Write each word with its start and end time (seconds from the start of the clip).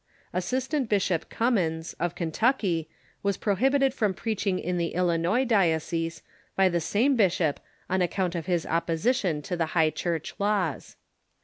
Assistant 0.33 0.89
Bishop 0.89 1.29
Cummins, 1.29 1.93
of 1.99 2.15
Kentucky, 2.15 2.89
was 3.21 3.37
prohibited 3.37 3.93
from 3.93 4.15
preaching 4.15 4.57
in 4.57 4.79
the 4.79 4.95
Illinois 4.95 5.45
diocese 5.45 6.23
by 6.55 6.69
the 6.69 6.81
same 6.81 7.15
bishop 7.15 7.59
on 7.87 8.01
account 8.01 8.33
of 8.33 8.47
his 8.47 8.65
opposition 8.65 9.43
to 9.43 9.55
the 9.55 9.67
High 9.77 9.91
Church 9.91 10.33
laws. 10.39 10.95